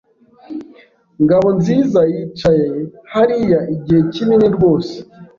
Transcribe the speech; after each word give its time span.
Ngabonziza 1.23 2.01
yicaye 2.13 2.67
hariya 3.13 3.59
igihe 3.75 4.01
kinini 4.13 4.47
rwose. 4.55 4.95